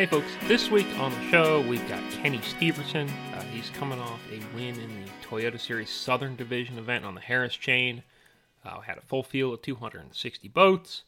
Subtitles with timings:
[0.00, 3.06] Hey folks, this week on the show we've got Kenny Steverson.
[3.34, 7.20] Uh, he's coming off a win in the Toyota Series Southern Division event on the
[7.20, 8.02] Harris chain.
[8.64, 11.02] Uh, had a full field of 260 boats.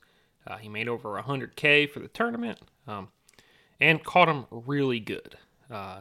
[0.47, 3.09] Uh, he made over 100K for the tournament um,
[3.81, 5.39] and caught him really good.
[5.71, 6.01] Uh,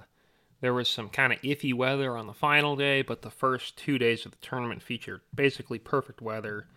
[0.61, 3.97] there was some kind of iffy weather on the final day, but the first two
[3.97, 6.67] days of the tournament featured basically perfect weather.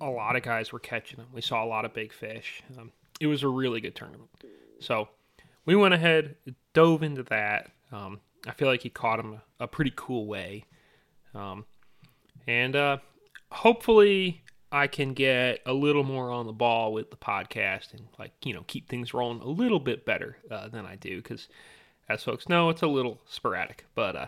[0.00, 1.28] A lot of guys were catching them.
[1.32, 2.62] We saw a lot of big fish.
[2.78, 4.30] Um, it was a really good tournament.
[4.80, 5.08] So,
[5.64, 6.34] we went ahead,
[6.72, 7.70] dove into that.
[7.92, 10.64] Um, I feel like he caught him a, a pretty cool way.
[11.34, 11.64] Um,
[12.48, 12.96] and uh,
[13.52, 18.32] hopefully, I can get a little more on the ball with the podcast and, like,
[18.44, 21.18] you know, keep things rolling a little bit better uh, than I do.
[21.18, 21.48] Because,
[22.08, 23.86] as folks know, it's a little sporadic.
[23.94, 24.26] But uh,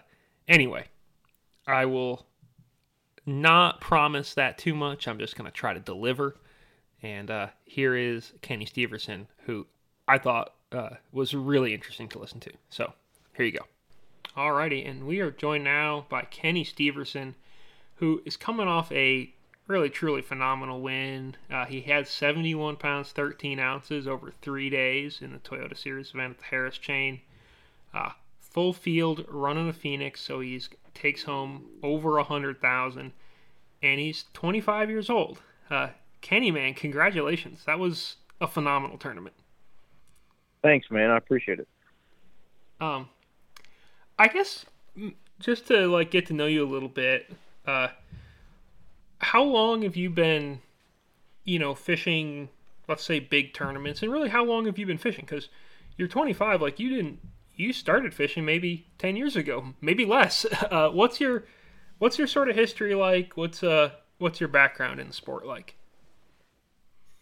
[0.48, 0.86] anyway,
[1.66, 2.26] I will
[3.26, 5.08] not promise that too much.
[5.08, 6.36] I'm just going to try to deliver.
[7.02, 9.66] And uh, here is Kenny Steverson, who
[10.08, 12.52] I thought uh, was really interesting to listen to.
[12.70, 12.92] So
[13.36, 13.66] here you go.
[14.36, 17.34] Alrighty, and we are joined now by Kenny Steverson,
[17.96, 19.32] who is coming off a
[19.68, 21.36] really truly phenomenal win.
[21.50, 26.32] Uh, he had 71 pounds 13 ounces over three days in the Toyota Series event
[26.32, 27.20] at the Harris Chain.
[27.94, 33.12] Uh, full field running a Phoenix, so he's takes home over a hundred thousand,
[33.82, 35.40] and he's 25 years old.
[35.70, 35.88] Uh,
[36.20, 37.64] Kenny, man, congratulations!
[37.66, 39.34] That was a phenomenal tournament.
[40.62, 41.10] Thanks, man.
[41.10, 41.68] I appreciate it.
[42.80, 43.08] Um,
[44.18, 44.64] I guess
[45.38, 47.32] just to like get to know you a little bit.
[47.66, 47.88] Uh,
[49.18, 50.60] how long have you been,
[51.44, 52.48] you know, fishing?
[52.88, 55.24] Let's say big tournaments, and really, how long have you been fishing?
[55.24, 55.48] Because
[55.96, 56.60] you're 25.
[56.60, 57.18] Like you didn't,
[57.56, 60.46] you started fishing maybe 10 years ago, maybe less.
[60.70, 61.44] Uh, what's your,
[61.98, 63.36] what's your sort of history like?
[63.36, 65.76] What's uh, what's your background in the sport like?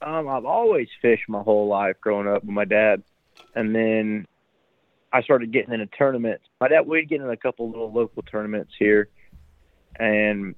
[0.01, 3.03] Um, I've always fished my whole life growing up with my dad
[3.55, 4.27] and then
[5.13, 6.45] I started getting into tournaments.
[6.61, 9.09] My dad we'd get in a couple little local tournaments here,
[9.97, 10.55] and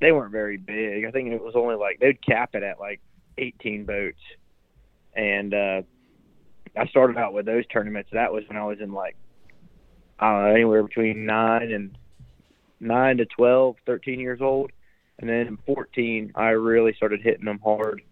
[0.00, 1.04] they weren't very big.
[1.04, 3.00] I think it was only like they'd cap it at like
[3.38, 4.20] 18 boats,
[5.14, 5.82] and uh,
[6.76, 8.10] I started out with those tournaments.
[8.12, 9.16] That was when I was in like
[10.18, 11.98] I don't know anywhere between nine and
[12.80, 14.72] nine to 12, 13 years old,
[15.18, 18.02] and then in 14 I really started hitting them hard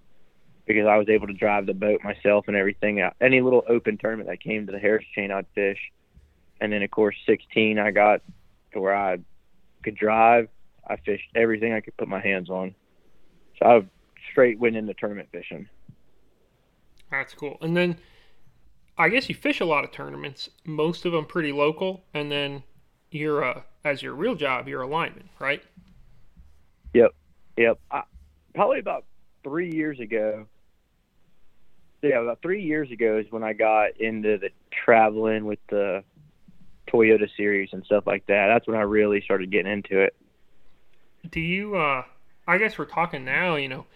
[0.66, 3.00] because I was able to drive the boat myself and everything.
[3.21, 5.78] Any little open tournament that came to the Harris chain, I'd fish.
[6.60, 8.21] And then, of course, 16, I got
[8.72, 9.19] to where I
[9.82, 10.48] could drive.
[10.87, 12.75] I fished everything I could put my hands on.
[13.59, 13.82] So I
[14.31, 15.69] straight went into tournament fishing.
[17.10, 17.59] That's cool.
[17.62, 17.97] And then
[19.00, 22.04] I guess you fish a lot of tournaments, most of them pretty local.
[22.14, 22.62] And then
[23.10, 25.62] you're, a, as your real job, you're a lineman, right?
[26.94, 27.14] Yep.
[27.56, 27.78] Yep.
[27.90, 28.02] I,
[28.54, 29.04] probably about
[29.42, 30.46] three years ago,
[32.02, 34.50] yeah, about three years ago is when I got into the
[34.84, 36.02] traveling with the
[36.88, 38.46] Toyota series and stuff like that.
[38.48, 40.14] That's when I really started getting into it.
[41.30, 41.76] Do you?
[41.76, 42.04] uh
[42.48, 43.56] I guess we're talking now.
[43.56, 43.86] You know,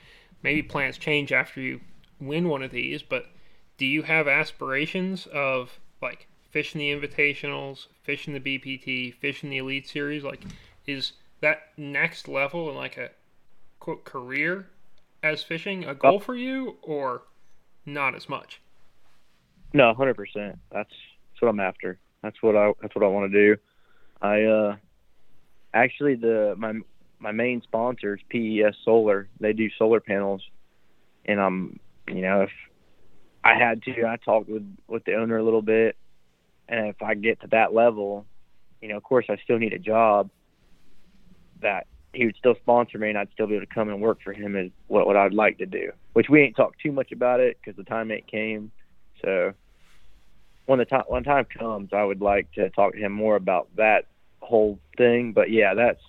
[0.43, 1.81] maybe plans change after you
[2.21, 3.27] win one of these, but
[3.77, 9.89] do you have aspirations of like fishing the invitationals, fishing the BPT, fishing the Elite
[9.89, 10.23] Series?
[10.25, 10.45] Like,
[10.87, 13.11] is that next level in like a
[13.85, 14.67] quote career
[15.23, 17.23] as fishing a goal for you, or
[17.85, 18.61] not as much.
[19.73, 20.59] No, hundred percent.
[20.71, 21.99] That's that's what I'm after.
[22.23, 23.61] That's what I that's what I want to do.
[24.23, 24.77] I uh
[25.73, 26.75] actually the my
[27.19, 29.29] my main sponsor is PES Solar.
[29.41, 30.43] They do solar panels,
[31.27, 32.51] and I'm you know if
[33.45, 35.97] I had to, I talked with with the owner a little bit,
[36.69, 38.25] and if I get to that level,
[38.81, 40.31] you know, of course I still need a job.
[41.61, 44.19] That he would still sponsor me and I'd still be able to come and work
[44.23, 45.93] for him is what, what I'd like to do.
[46.13, 48.71] Which we ain't talked too much about it because the time ain't came.
[49.23, 49.53] So
[50.67, 53.69] when the time when time comes, I would like to talk to him more about
[53.77, 54.07] that
[54.41, 55.33] whole thing.
[55.33, 56.01] But yeah, that's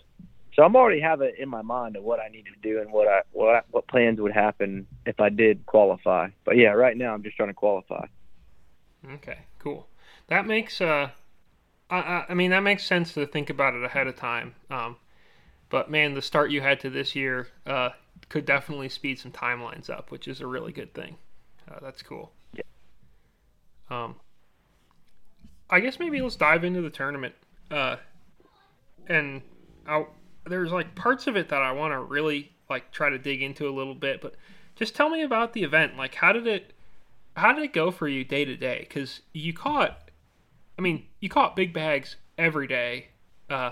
[0.55, 2.91] so I'm already have it in my mind of what I need to do and
[2.91, 6.29] what I what I, what plans would happen if I did qualify.
[6.45, 8.05] But yeah, right now I'm just trying to qualify.
[9.13, 9.87] Okay, cool.
[10.27, 11.09] That makes uh,
[11.89, 14.55] I I mean that makes sense to think about it ahead of time.
[14.69, 14.95] Um,
[15.69, 17.89] but man, the start you had to this year uh,
[18.29, 21.17] could definitely speed some timelines up, which is a really good thing.
[21.69, 22.31] Uh, that's cool.
[22.53, 22.63] Yeah.
[23.89, 24.15] Um,
[25.69, 27.35] I guess maybe let's dive into the tournament.
[27.71, 27.97] Uh,
[29.07, 29.41] and
[29.87, 30.09] I'll,
[30.45, 33.67] there's like parts of it that I want to really like try to dig into
[33.67, 34.35] a little bit, but
[34.75, 35.97] just tell me about the event.
[35.97, 36.73] Like, how did it,
[37.35, 38.85] how did it go for you day to day?
[38.87, 40.09] Because you caught,
[40.77, 43.07] I mean, you caught big bags every day.
[43.49, 43.71] Uh,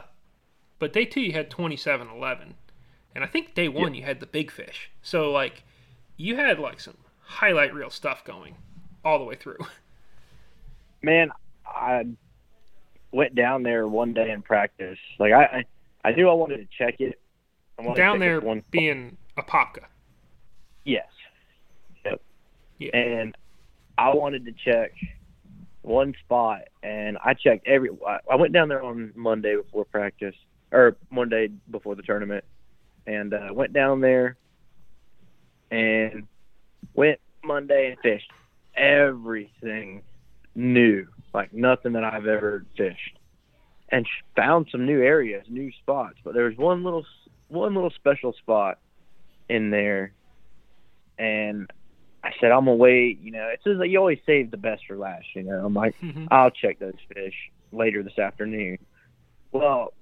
[0.79, 2.55] but day two you had 27 11.
[3.15, 4.89] And I think day one you had the big fish.
[5.01, 5.63] So, like,
[6.17, 8.55] you had like some highlight reel stuff going
[9.03, 9.59] all the way through.
[11.01, 11.31] Man,
[11.65, 12.05] I
[13.11, 14.97] went down there one day in practice.
[15.19, 15.65] Like I, I,
[16.03, 17.19] I knew I wanted to check it.
[17.79, 18.63] I wanted to Down there one.
[18.71, 19.85] being Apopka.
[20.85, 21.07] Yes.
[22.05, 22.21] Yep.
[22.79, 22.95] Yeah.
[22.97, 23.35] And
[23.97, 24.91] I wanted to check
[25.81, 27.89] one spot, and I checked every.
[28.05, 30.35] I- I went down there on Monday before practice,
[30.71, 32.43] or Monday before the tournament,
[33.07, 34.37] and uh, went down there,
[35.71, 36.27] and
[36.93, 38.31] went Monday and fished
[38.75, 40.01] everything
[40.55, 43.17] new, like nothing that I've ever fished,
[43.93, 46.15] and found some new areas, new spots.
[46.23, 47.05] But there was one little,
[47.47, 48.79] one little special spot
[49.47, 50.13] in there,
[51.19, 51.71] and
[52.23, 53.19] I said, I'm gonna wait.
[53.21, 55.27] You know, it says that you always save the best for last.
[55.35, 56.27] You know, I'm like, Mhm.
[56.31, 57.35] I'll check those fish
[57.71, 58.79] later this afternoon.
[59.51, 59.93] Well,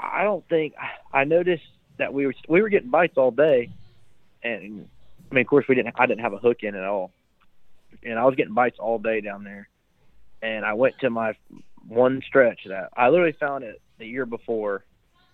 [0.00, 0.74] I don't think
[1.12, 1.66] I noticed
[1.98, 3.70] that we were we were getting bites all day,
[4.42, 4.88] and
[5.30, 5.94] I mean, of course, we didn't.
[5.98, 7.10] I didn't have a hook in at all,
[8.02, 9.68] and I was getting bites all day down there.
[10.40, 11.34] And I went to my
[11.88, 14.84] one stretch that I literally found it the year before,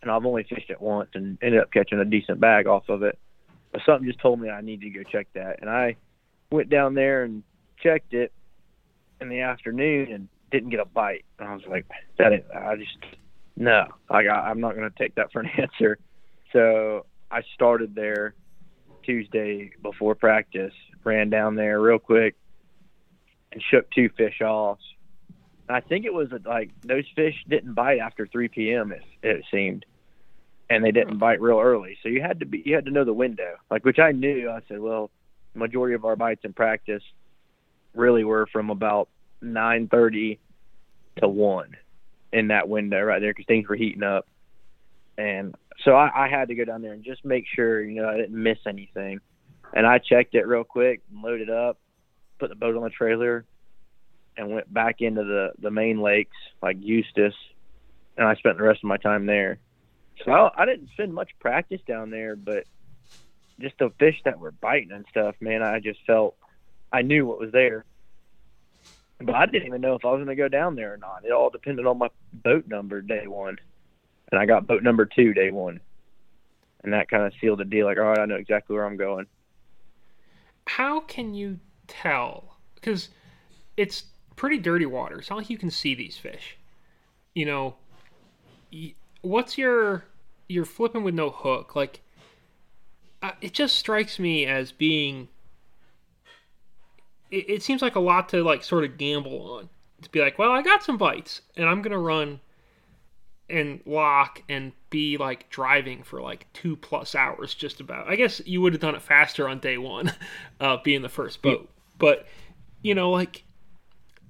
[0.00, 3.02] and I've only fished it once and ended up catching a decent bag off of
[3.02, 3.18] it.
[3.72, 5.96] But something just told me I need to go check that, and I
[6.50, 7.42] went down there and
[7.82, 8.32] checked it
[9.20, 11.24] in the afternoon and didn't get a bite.
[11.38, 11.86] And I was like,
[12.18, 12.96] that is, I just
[13.56, 15.98] no, like I, I'm not going to take that for an answer.
[16.52, 18.34] So I started there
[19.04, 20.72] Tuesday before practice,
[21.04, 22.36] ran down there real quick,
[23.52, 24.78] and shook two fish off.
[25.68, 28.92] I think it was like those fish didn't bite after 3 p.m.
[28.92, 29.86] It, it seemed,
[30.68, 31.96] and they didn't bite real early.
[32.02, 34.50] So you had to be you had to know the window, like which I knew.
[34.50, 35.10] I said, well,
[35.54, 37.02] majority of our bites in practice
[37.94, 39.08] really were from about
[39.42, 40.38] 9:30
[41.16, 41.76] to one
[42.32, 44.26] in that window right there because things were heating up.
[45.16, 48.08] And so I, I had to go down there and just make sure, you know,
[48.08, 49.20] I didn't miss anything.
[49.72, 51.78] And I checked it real quick, and loaded up,
[52.38, 53.44] put the boat on the trailer,
[54.36, 57.34] and went back into the the main lakes like Eustis,
[58.16, 59.58] and I spent the rest of my time there.
[60.24, 62.64] So I, I didn't spend much practice down there, but
[63.60, 66.36] just the fish that were biting and stuff, man, I just felt
[66.92, 67.84] I knew what was there.
[69.20, 71.24] But I didn't even know if I was going to go down there or not.
[71.24, 73.58] It all depended on my boat number day one,
[74.30, 75.80] and I got boat number two day one,
[76.82, 77.86] and that kind of sealed the deal.
[77.86, 79.26] Like, all right, I know exactly where I'm going.
[80.66, 82.56] How can you tell?
[82.74, 83.08] Because
[83.76, 84.04] it's
[84.36, 85.18] pretty dirty water.
[85.18, 86.56] It's not like you can see these fish.
[87.34, 87.74] You know,
[89.22, 90.04] what's your
[90.48, 91.74] you're flipping with no hook?
[91.74, 92.00] Like,
[93.22, 95.28] uh, it just strikes me as being.
[97.30, 99.68] It, it seems like a lot to like sort of gamble on.
[100.02, 102.40] To be like, well, I got some bites, and I'm gonna run
[103.48, 108.40] and lock and be like driving for like two plus hours just about i guess
[108.46, 110.10] you would have done it faster on day one
[110.60, 112.26] uh, being the first boat but
[112.82, 113.44] you know like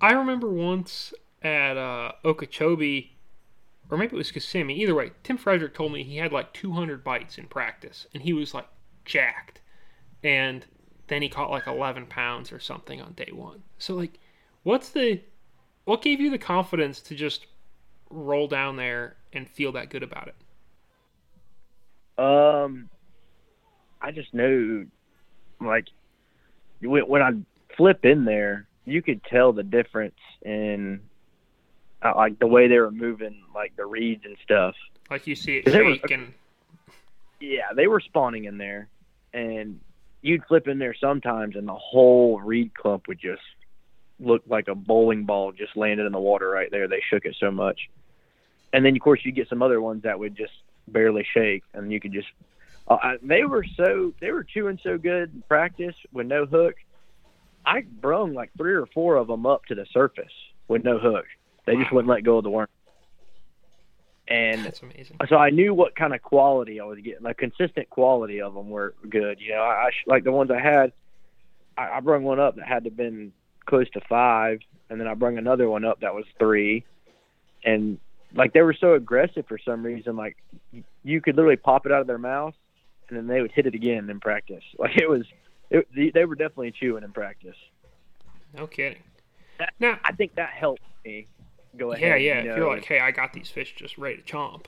[0.01, 1.13] i remember once
[1.43, 3.11] at uh, okeechobee
[3.91, 4.81] or maybe it was kissimmee.
[4.81, 8.33] Either way tim frederick told me he had like 200 bites in practice and he
[8.33, 8.67] was like
[9.05, 9.61] jacked.
[10.23, 10.65] And
[11.09, 13.63] then he caught like 11 pounds or something on day one.
[13.79, 14.19] So like
[14.63, 15.21] what's the
[15.85, 17.47] what gave you the confidence to just
[18.11, 20.35] roll down there and feel that good about it?
[22.23, 22.89] Um,
[24.01, 24.87] I just knew,
[25.61, 25.89] like,
[26.81, 27.33] when when I
[27.77, 31.01] flip in there, you could tell the difference in,
[32.03, 34.75] uh, like, the way they were moving, like the reeds and stuff.
[35.11, 36.33] Like you see it shake and
[37.41, 38.89] Yeah, they were spawning in there,
[39.33, 39.81] and
[40.23, 43.43] you'd flip in there sometimes, and the whole reed clump would just
[44.21, 46.89] look like a bowling ball just landed in the water right there.
[46.89, 47.91] They shook it so much,
[48.73, 50.53] and then of course you get some other ones that would just
[50.89, 52.29] barely shake, and you could just.
[52.89, 56.77] Uh, I- they were so they were chewing so good in practice with no hook.
[57.67, 60.33] I brung like three or four of them up to the surface
[60.69, 61.25] with no hook.
[61.67, 62.69] They just wouldn't let go of the worm.
[64.27, 65.19] And that's amazing.
[65.29, 67.23] so I knew what kind of quality I was getting.
[67.23, 69.39] The consistent quality of them were good.
[69.41, 70.93] You know, I, I sh- like the ones I had.
[71.77, 73.33] I, I brung one up that had to have been
[73.67, 76.85] close to five, and then I brung another one up that was three,
[77.65, 77.99] and
[78.35, 80.17] like they were so aggressive for some reason.
[80.17, 80.37] Like
[80.73, 82.55] y- you could literally pop it out of their mouth,
[83.09, 84.65] and then they would hit it again in practice.
[84.79, 85.25] Like it was,
[85.95, 87.57] it, they- were definitely chewing in practice.
[88.57, 89.03] No kidding.
[89.59, 91.27] That- Now, I think that helped me
[91.77, 92.23] go ahead.
[92.23, 92.43] yeah, yeah.
[92.43, 94.67] you know, you're like, hey, I got these fish just ready to chomp.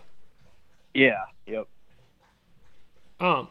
[0.94, 1.66] yeah, yep.
[3.20, 3.48] Um,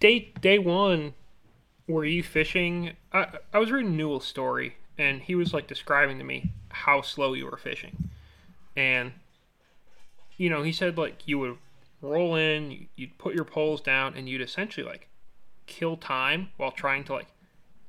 [0.00, 1.14] day day one,
[1.86, 2.92] were you fishing?
[3.12, 7.34] I I was reading Newell's story, and he was like describing to me how slow
[7.34, 8.08] you were fishing,
[8.76, 9.12] and
[10.36, 11.58] you know, he said like you would
[12.00, 15.08] roll in, you'd put your poles down, and you'd essentially like
[15.66, 17.28] kill time while trying to like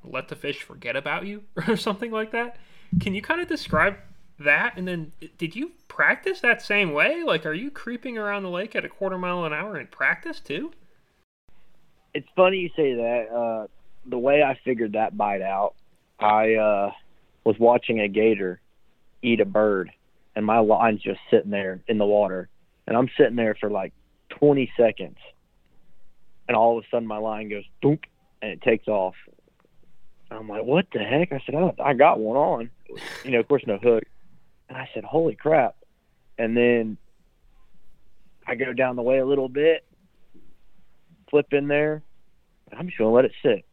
[0.04, 2.58] let the fish forget about you or something like that.
[3.00, 3.98] Can you kind of describe
[4.40, 4.78] that?
[4.78, 7.24] And then did you practice that same way?
[7.24, 10.40] Like, are you creeping around the lake at a quarter mile an hour in practice
[10.40, 10.72] too?
[12.14, 13.30] It's funny you say that.
[13.30, 13.68] Uh,
[14.06, 15.76] the way I figured that bite out,
[16.20, 16.92] I uh,
[17.44, 18.60] was watching a gator
[19.22, 19.92] eat a bird,
[20.36, 22.48] and my line's just sitting there in the water,
[22.88, 23.94] and I'm sitting there for like
[24.30, 25.18] 20 seconds,
[26.48, 28.00] and all of a sudden my line goes boom,
[28.42, 29.16] and it takes off.
[30.30, 31.32] I'm like, what the heck?
[31.32, 32.70] I said, oh, I got one on.
[33.24, 34.04] You know, of course, no hook.
[34.70, 35.76] And I said, holy crap.
[36.38, 36.98] And then
[38.46, 39.86] I go down the way a little bit,
[41.30, 42.04] flip in there.
[42.78, 43.66] I'm just going to let it sit.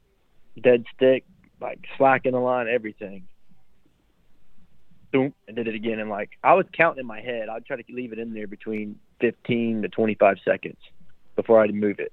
[0.63, 1.25] Dead stick,
[1.61, 3.27] like slacking the line, everything.
[5.13, 5.99] Boom, and did it again.
[5.99, 7.49] And like, I was counting in my head.
[7.49, 10.79] I'd try to leave it in there between 15 to 25 seconds
[11.35, 12.13] before I'd move it.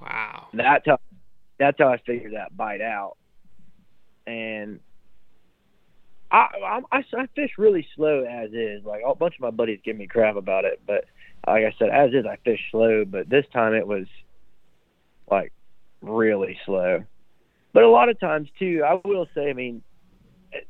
[0.00, 0.48] Wow.
[0.52, 0.98] That's how
[1.58, 3.16] that's how I figured that bite out.
[4.26, 4.80] And
[6.30, 8.84] I, I I I fish really slow as is.
[8.84, 11.04] Like a bunch of my buddies give me crap about it, but
[11.46, 13.04] like I said, as is I fish slow.
[13.04, 14.06] But this time it was
[15.30, 15.52] like
[16.02, 17.04] really slow.
[17.72, 19.82] But a lot of times too, I will say, I mean,
[20.52, 20.66] it,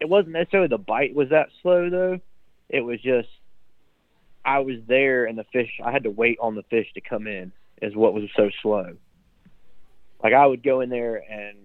[0.00, 2.18] it wasn't necessarily the bite was that slow though.
[2.68, 3.28] It was just
[4.44, 5.70] I was there and the fish.
[5.84, 7.52] I had to wait on the fish to come in.
[7.82, 8.96] Is what was so slow.
[10.22, 11.58] Like I would go in there and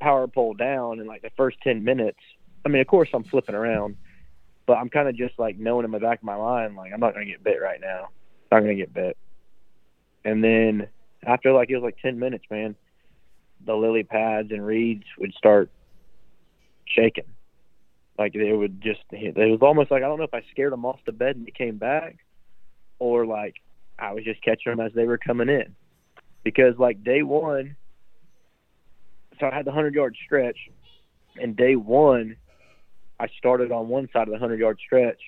[0.00, 2.18] power pole down in like the first ten minutes.
[2.64, 3.96] I mean, of course I'm flipping around,
[4.66, 7.00] but I'm kind of just like knowing in the back of my mind, like I'm
[7.00, 8.08] not gonna get bit right now.
[8.50, 9.16] I'm not gonna get bit.
[10.24, 10.88] And then
[11.24, 12.74] after like it was like ten minutes, man,
[13.64, 15.70] the lily pads and reeds would start
[16.86, 17.24] shaking.
[18.18, 20.84] Like they would just, it was almost like I don't know if I scared them
[20.84, 22.16] off the bed and they came back,
[22.98, 23.54] or like
[23.98, 25.74] I was just catching them as they were coming in.
[26.44, 27.76] Because like day one,
[29.40, 30.56] so I had the hundred yard stretch,
[31.40, 32.36] and day one,
[33.18, 35.20] I started on one side of the hundred yard stretch,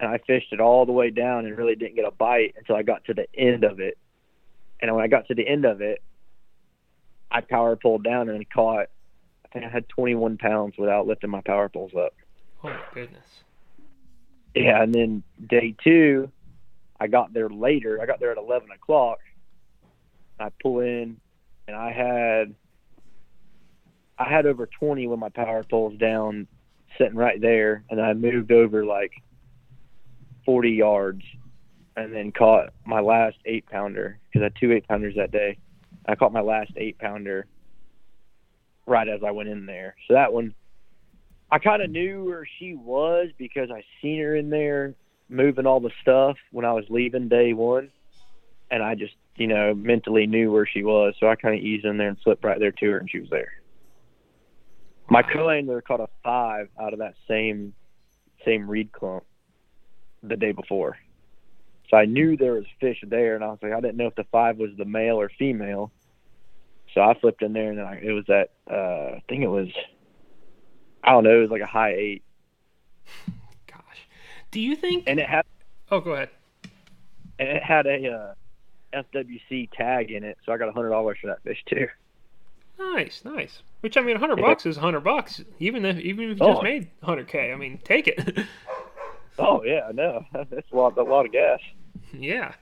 [0.00, 2.76] and I fished it all the way down and really didn't get a bite until
[2.76, 3.98] I got to the end of it.
[4.80, 6.02] And when I got to the end of it,
[7.30, 8.88] I power pulled down and caught.
[9.44, 12.14] I think I had 21 pounds without lifting my power poles up.
[12.64, 13.44] Oh goodness.
[14.54, 16.30] Yeah, and then day two,
[17.02, 18.00] I got there later.
[18.00, 19.18] I got there at 11 o'clock.
[20.38, 21.16] I pull in,
[21.66, 22.54] and I had
[24.16, 26.46] I had over 20 with my power poles down,
[26.96, 29.10] sitting right there, and I moved over like
[30.46, 31.22] 40 yards,
[31.96, 35.58] and then caught my last eight pounder because I had two eight pounders that day.
[36.06, 37.46] I caught my last eight pounder
[38.86, 39.96] right as I went in there.
[40.06, 40.54] So that one,
[41.50, 44.94] I kind of knew where she was because I seen her in there
[45.32, 47.90] moving all the stuff when I was leaving day one,
[48.70, 51.14] and I just you know mentally knew where she was.
[51.18, 53.20] So I kind of eased in there and slipped right there to her, and she
[53.20, 53.52] was there.
[55.08, 57.74] My co-angler caught a five out of that same
[58.44, 59.24] same reed clump
[60.22, 60.96] the day before.
[61.90, 64.14] So I knew there was fish there, and I was like, I didn't know if
[64.14, 65.92] the five was the male or female.
[66.94, 69.68] So I flipped in there, and I, it was that uh, I think it was,
[71.04, 72.22] I don't know, it was like a high eight.
[74.52, 75.04] Do you think?
[75.08, 75.44] And it had.
[75.90, 76.28] Oh, go ahead.
[77.38, 78.34] And it had a
[78.94, 81.88] uh, FWC tag in it, so I got a hundred dollars for that fish too.
[82.78, 83.62] Nice, nice.
[83.80, 86.62] Which I mean, hundred bucks is hundred bucks, even if even if you just Oh.
[86.62, 87.52] made hundred k.
[87.52, 88.46] I mean, take it.
[89.38, 90.26] Oh yeah, I know.
[90.32, 91.58] That's a lot, a lot of gas.
[92.12, 92.52] yeah.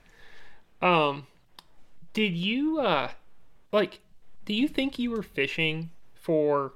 [0.81, 1.27] Um,
[2.13, 3.09] did you uh,
[3.73, 3.99] like?
[4.45, 6.71] Do you think you were fishing for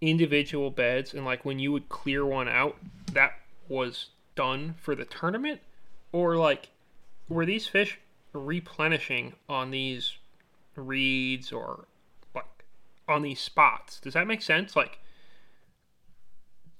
[0.00, 2.78] individual beds, and like when you would clear one out,
[3.12, 3.32] that
[3.68, 5.60] was done for the tournament,
[6.12, 6.70] or like
[7.28, 7.98] were these fish
[8.32, 10.16] replenishing on these
[10.76, 11.86] reeds or
[12.34, 12.64] like
[13.08, 14.00] on these spots?
[14.00, 14.74] Does that make sense?
[14.76, 14.98] Like.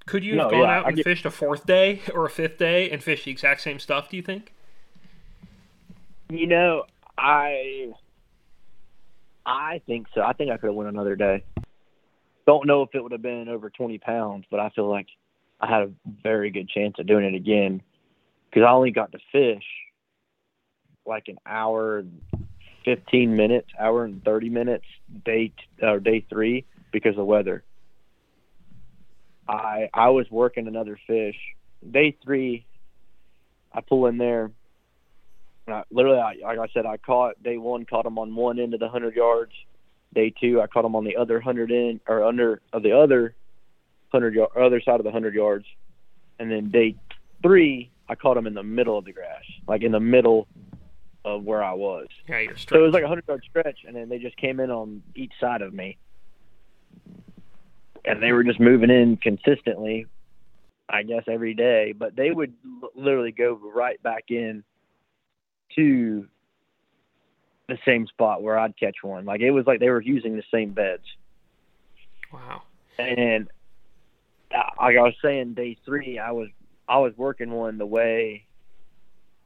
[0.05, 2.29] Could you have No, gone yeah, out and get- fished a fourth day or a
[2.29, 4.09] fifth day and fished the exact same stuff?
[4.09, 4.53] Do you think?
[6.29, 6.83] You know,
[7.17, 7.93] I
[9.45, 10.21] I think so.
[10.21, 11.43] I think I could have went another day.
[12.45, 15.07] Don't know if it would have been over 20 pounds, but I feel like
[15.63, 15.91] I had a
[16.21, 17.81] very good chance of doing it again
[18.49, 19.63] because I only got to fish
[21.05, 22.03] like an hour,
[22.83, 24.83] 15 minutes, hour and 30 minutes
[25.23, 27.63] day t- or day three because of weather.
[29.47, 31.37] I I was working another fish.
[31.89, 32.65] Day three,
[33.71, 34.51] I pull in there.
[35.69, 38.73] I, literally, I, like I said, I caught day one, caught him on one end
[38.73, 39.53] of the hundred yards.
[40.13, 43.35] Day two, I caught him on the other hundred end or under of the other
[44.13, 45.65] hundred yard, other side of the hundred yards.
[46.39, 46.95] And then day
[47.41, 50.47] three, I caught them in the middle of the grass, like in the middle
[51.25, 52.07] of where I was.
[52.27, 54.59] Yeah, you're So it was like a hundred yard stretch, and then they just came
[54.59, 55.97] in on each side of me,
[58.05, 60.07] and they were just moving in consistently.
[60.89, 62.53] I guess every day, but they would
[62.83, 64.63] l- literally go right back in
[65.75, 66.27] to
[67.69, 69.23] the same spot where I'd catch one.
[69.25, 71.03] Like it was like they were using the same beds.
[72.31, 72.63] wow.
[72.99, 73.47] And
[74.53, 76.49] like I was saying, day three, I was
[76.87, 78.45] I was working one the way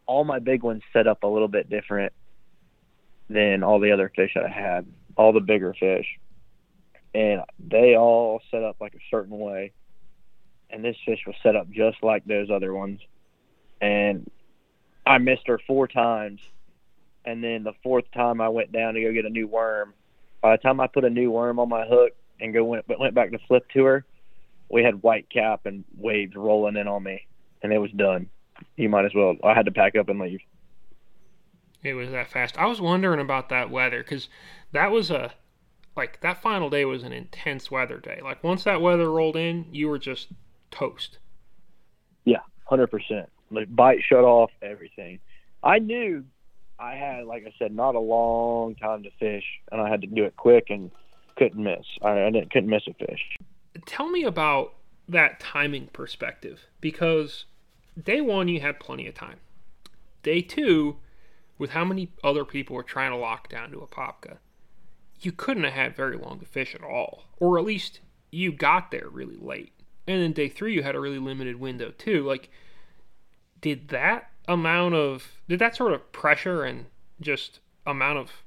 [0.05, 2.13] all my big ones set up a little bit different
[3.29, 6.07] than all the other fish I had, all the bigger fish,
[7.13, 9.73] and they all set up like a certain way.
[10.69, 12.99] And this fish was set up just like those other ones,
[13.79, 14.29] and
[15.05, 16.41] I missed her four times.
[17.25, 19.93] And then the fourth time I went down to go get a new worm.
[20.41, 23.13] By the time I put a new worm on my hook and go went went
[23.13, 24.05] back to flip to her,
[24.69, 27.27] we had white cap and waves rolling in on me,
[27.61, 28.29] and it was done.
[28.75, 29.35] You might as well.
[29.43, 30.39] I had to pack up and leave.
[31.83, 32.57] It was that fast.
[32.57, 34.29] I was wondering about that weather because
[34.71, 35.33] that was a
[35.95, 38.19] like that final day was an intense weather day.
[38.23, 40.27] Like once that weather rolled in, you were just
[40.71, 41.17] toast.
[42.25, 43.29] Yeah, hundred percent.
[43.51, 45.19] Like bite shut off everything.
[45.63, 46.25] I knew
[46.79, 50.07] I had, like I said, not a long time to fish, and I had to
[50.07, 50.91] do it quick and
[51.35, 51.85] couldn't miss.
[52.01, 53.21] I, I didn't couldn't miss a fish.
[53.85, 54.73] Tell me about
[55.07, 57.45] that timing perspective because
[58.01, 59.39] day one you had plenty of time.
[60.23, 60.97] Day two,
[61.57, 64.37] with how many other people were trying to lock down to Apopka,
[65.19, 68.91] you couldn't have had very long to fish at all, or at least you got
[68.91, 69.73] there really late.
[70.07, 72.23] And then day three, you had a really limited window too.
[72.23, 72.49] Like,
[73.61, 76.85] did that amount of did that sort of pressure and
[77.19, 78.43] just amount of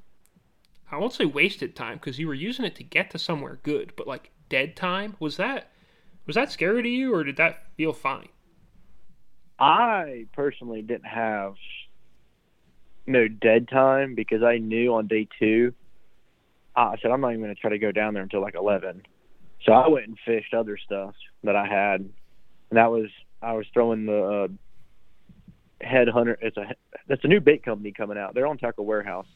[0.90, 3.92] I won't say wasted time because you were using it to get to somewhere good,
[3.96, 5.70] but like dead time was that
[6.26, 8.28] was that scary to you or did that feel fine?
[9.58, 11.54] I personally didn't have
[13.06, 15.72] no dead time because I knew on day two,
[16.76, 19.02] I said I'm not even going to try to go down there until like 11.
[19.64, 22.12] So I went and fished other stuff that I had, and
[22.72, 23.08] that was
[23.42, 24.48] I was throwing the
[25.82, 26.36] uh, Headhunter.
[26.40, 26.74] It's a
[27.08, 28.34] it's a new bait company coming out.
[28.34, 29.26] They're on Tackle Warehouse.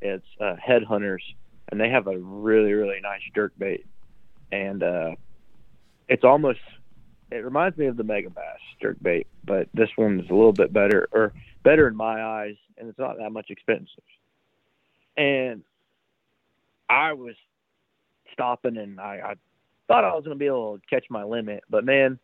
[0.00, 1.22] It's uh, Headhunters,
[1.70, 3.86] and they have a really really nice jerk bait,
[4.52, 5.10] and uh,
[6.08, 6.60] it's almost
[7.30, 11.08] it reminds me of the Megabass jerk bait, but this one's a little bit better
[11.12, 11.32] or
[11.62, 14.02] better in my eyes, and it's not that much expensive.
[15.16, 15.62] And
[16.88, 17.34] I was
[18.32, 19.34] stopping, and I, I
[19.86, 22.18] thought I was going to be able to catch my limit, but man,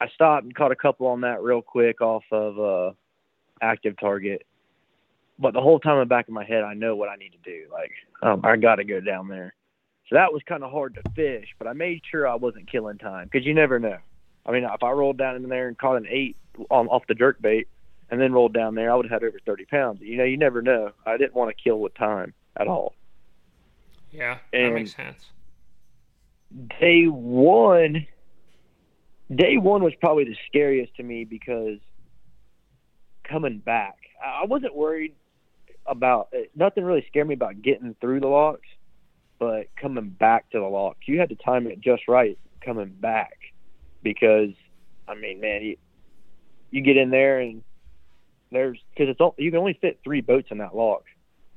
[0.00, 2.92] I stopped and caught a couple on that real quick off of uh,
[3.62, 4.46] active target.
[5.38, 7.32] But the whole time in the back of my head, I know what I need
[7.32, 7.66] to do.
[7.72, 7.92] Like,
[8.22, 9.54] um, I got to go down there.
[10.08, 12.96] So that was kind of hard to fish, but I made sure I wasn't killing
[12.98, 13.98] time because you never know.
[14.46, 16.36] I mean, if I rolled down in there and caught an eight
[16.70, 17.68] on, off the jerk bait
[18.10, 20.00] and then rolled down there, I would have had over 30 pounds.
[20.00, 20.92] You know, you never know.
[21.04, 22.94] I didn't want to kill with time at all.
[24.10, 25.30] Yeah, that And- makes sense.
[26.80, 28.06] Day one,
[29.34, 31.78] day one was probably the scariest to me because
[33.24, 35.14] coming back, I I wasn't worried
[35.84, 38.66] about eh, nothing really scared me about getting through the locks,
[39.38, 43.36] but coming back to the lock, you had to time it just right coming back
[44.02, 44.50] because,
[45.06, 45.76] I mean, man, you
[46.70, 47.62] you get in there and
[48.50, 51.04] there's because it's all, you can only fit three boats in that lock,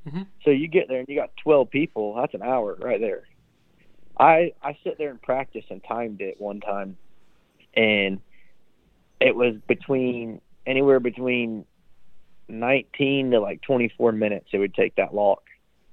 [0.08, 0.28] Mhm.
[0.44, 2.16] so you get there and you got twelve people.
[2.16, 3.24] That's an hour right there.
[4.18, 6.98] I I sit there and practice and timed it one time,
[7.76, 8.20] and
[9.20, 11.66] it was between anywhere between
[12.48, 15.42] 19 to like 24 minutes it would take that lock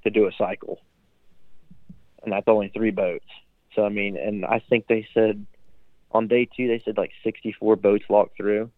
[0.03, 0.81] to do a cycle,
[2.23, 3.27] and that's only three boats.
[3.75, 5.47] So I mean, and I think they said
[6.13, 8.71] on day two they said like 64 boats walked through.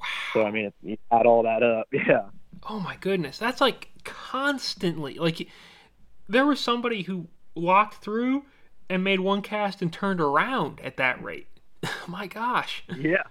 [0.00, 0.06] Wow.
[0.32, 2.28] So I mean, if you add all that up, yeah.
[2.68, 5.48] Oh my goodness, that's like constantly like
[6.28, 8.44] there was somebody who walked through
[8.88, 11.46] and made one cast and turned around at that rate.
[12.08, 12.84] my gosh.
[12.96, 13.22] Yeah.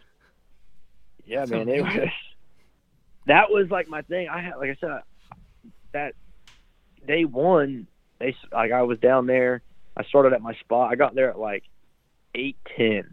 [1.25, 1.69] Yeah, That's man.
[1.69, 1.93] It was
[3.27, 4.27] that was like my thing.
[4.29, 5.01] I had, like I said,
[5.93, 6.13] that
[7.05, 7.87] day one,
[8.19, 9.61] they like I was down there.
[9.95, 10.91] I started at my spot.
[10.91, 11.63] I got there at like
[12.35, 13.03] eight ten,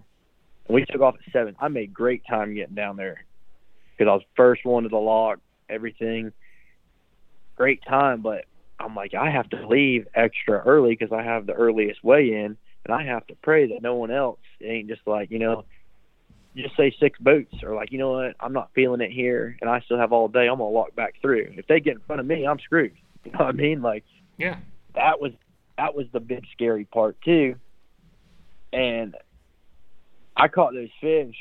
[0.66, 1.56] and we took off at seven.
[1.60, 3.24] I made great time getting down there
[3.96, 5.38] because I was first one to the lock.
[5.68, 6.32] Everything,
[7.56, 8.22] great time.
[8.22, 8.44] But
[8.78, 12.56] I'm like, I have to leave extra early because I have the earliest weigh in,
[12.84, 15.64] and I have to pray that no one else ain't just like you know
[16.56, 19.68] just say six boats or like you know what i'm not feeling it here and
[19.68, 22.18] i still have all day i'm gonna walk back through if they get in front
[22.18, 22.92] of me i'm screwed
[23.24, 24.04] you know what i mean like
[24.38, 24.56] Yeah.
[24.96, 25.32] That was
[25.78, 27.54] that was the big scary part too
[28.72, 29.14] and
[30.36, 31.36] i caught those fish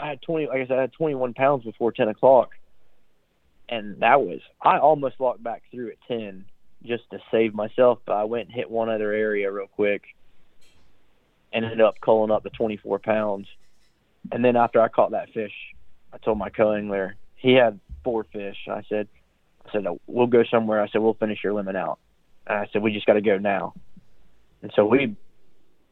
[0.00, 2.50] I had 20, like I said, I had 21 pounds before 10 o'clock.
[3.68, 6.44] And that was, I almost walked back through at 10
[6.84, 10.02] just to save myself, but I went and hit one other area real quick
[11.52, 13.46] and ended up culling up the 24 pounds.
[14.32, 15.52] And then after I caught that fish,
[16.12, 18.56] I told my co-angler, he had four fish.
[18.70, 19.08] I said,
[19.66, 20.80] I said, we'll go somewhere.
[20.80, 21.98] I said, we'll finish your limit out.
[22.48, 23.74] And I said, we just got to go now.
[24.62, 25.16] And so we,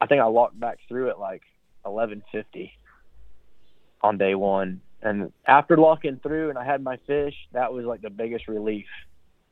[0.01, 1.43] I think I walked back through it like
[1.83, 2.73] 1150
[4.03, 4.81] on day one.
[5.03, 8.87] And after locking through and I had my fish, that was like the biggest relief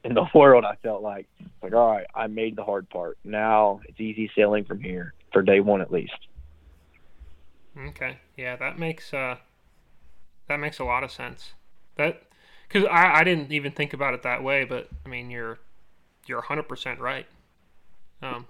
[0.03, 0.64] in the world.
[0.64, 1.27] I felt like,
[1.62, 3.19] like, all right, I made the hard part.
[3.25, 6.19] Now it's easy sailing from here for day one at least.
[7.77, 9.37] Okay, yeah, that makes uh,
[10.49, 11.55] that makes a lot of sense.
[11.97, 12.23] That
[12.69, 15.59] because I I didn't even think about it that way, but I mean you're
[16.26, 17.26] you're hundred percent right.
[18.22, 18.46] Um,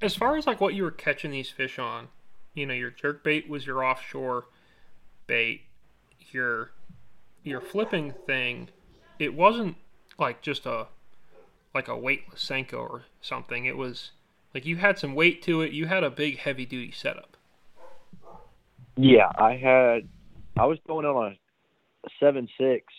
[0.00, 2.08] as far as like what you were catching these fish on,
[2.54, 4.44] you know, your jerk bait was your offshore
[5.26, 5.62] bait.
[6.30, 6.70] Your
[7.42, 8.68] your flipping thing,
[9.18, 9.76] it wasn't
[10.18, 10.86] like just a
[11.74, 13.64] like a weightless Senko or something.
[13.64, 14.12] It was
[14.54, 15.72] like you had some weight to it.
[15.72, 17.36] You had a big heavy duty setup.
[18.96, 20.08] Yeah, I had.
[20.56, 21.36] I was going on
[22.04, 22.92] a seven six,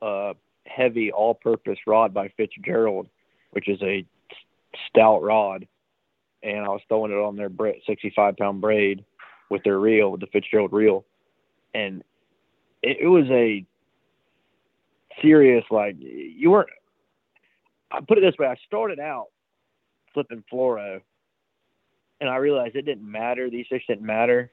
[0.00, 0.34] uh,
[0.66, 3.08] heavy all purpose rod by Fitzgerald,
[3.50, 4.04] which is a
[4.88, 5.66] stout rod,
[6.42, 7.50] and I was throwing it on their
[7.86, 9.04] 65 pound braid
[9.50, 11.04] with their reel, with the Fitzgerald reel,
[11.74, 12.02] and
[12.82, 13.64] it, it was a
[15.22, 16.68] serious like you weren't.
[17.90, 19.28] I put it this way: I started out
[20.12, 21.00] flipping fluoro,
[22.20, 23.50] and I realized it didn't matter.
[23.50, 24.50] These fish didn't matter,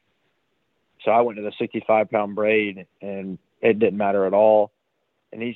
[1.04, 4.72] so I went to the 65 pound braid, and it didn't matter at all.
[5.32, 5.56] And these,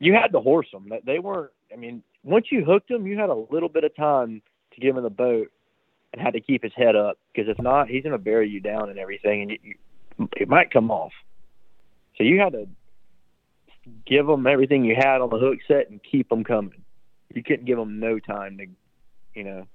[0.00, 0.90] you had to horse them.
[1.04, 1.52] They weren't.
[1.72, 4.42] I mean, once you hooked them, you had a little bit of time
[4.74, 5.52] to get him in the boat
[6.12, 8.60] and had to keep his head up because if not, he's going to bury you
[8.60, 11.12] down and everything, and you, you, it might come off.
[12.16, 12.66] So you had to
[14.06, 16.82] give them everything you had on the hook set and keep them coming.
[17.32, 18.66] You couldn't give them no time to,
[19.34, 19.66] you know.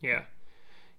[0.00, 0.22] Yeah,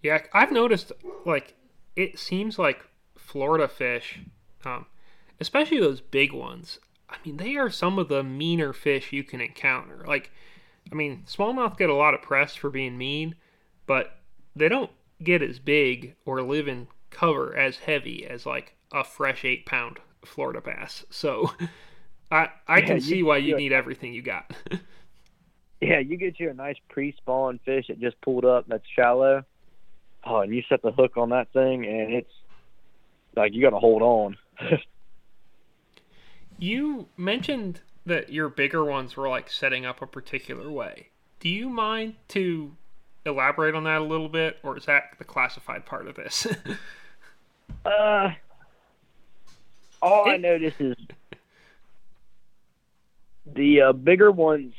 [0.02, 0.20] yeah.
[0.34, 0.92] I've noticed
[1.26, 1.54] like
[1.96, 2.86] it seems like
[3.18, 4.20] Florida fish,
[4.66, 4.88] um,
[5.40, 6.80] especially those big ones.
[7.10, 10.04] I mean, they are some of the meaner fish you can encounter.
[10.08, 10.32] Like
[10.92, 13.36] I mean, smallmouth get a lot of press for being mean,
[13.86, 14.18] but
[14.56, 14.92] they don't
[15.24, 20.00] get as big or live in cover as heavy as like a fresh eight pound
[20.26, 21.06] Florida bass.
[21.10, 21.52] So
[22.32, 24.52] I I yeah, can see why you need everything you got.
[25.82, 29.44] yeah, you get you a nice pre spawn fish that just pulled up that's shallow.
[30.26, 32.32] Oh, and you set the hook on that thing and it's
[33.36, 34.38] like you gotta hold on.
[36.58, 41.08] you mentioned that your bigger ones were like setting up a particular way.
[41.40, 42.76] Do you mind to
[43.26, 46.48] elaborate on that a little bit, or is that the classified part of this?
[47.86, 48.32] uh,
[50.02, 50.96] all I notice is
[53.46, 54.74] the uh, bigger ones.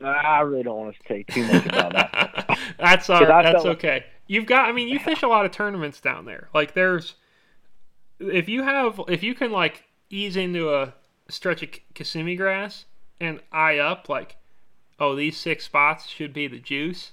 [0.00, 2.58] I really don't want to say too much about that.
[2.78, 3.42] that's all right.
[3.42, 3.94] That's okay.
[3.94, 4.06] Like...
[4.26, 4.68] You've got.
[4.68, 6.48] I mean, you fish a lot of tournaments down there.
[6.52, 7.14] Like, there's
[8.18, 10.94] if you have if you can like ease into a
[11.28, 12.84] stretch of Kissimmee grass
[13.20, 14.36] and eye up like,
[14.98, 17.12] oh, these six spots should be the juice,